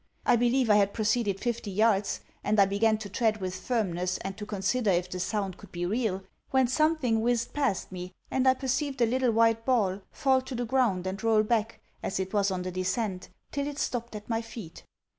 [0.25, 4.35] I believe I had proceeded fifty yards, and I began to tread with firmness and
[4.35, 8.55] to consider if the sound could be real, when something whizzed past me and I
[8.55, 12.49] perceived a little white ball fall to the ground and roll back as it was
[12.49, 14.81] on the descent till it stopped at my feet.